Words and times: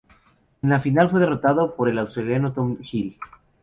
En 0.63 0.71
la 0.71 0.79
final 0.79 1.11
fue 1.11 1.19
derrotado 1.19 1.75
por 1.75 1.87
el 1.87 1.99
australiano 1.99 2.53
Tom 2.53 2.77
Hill. 2.91 3.19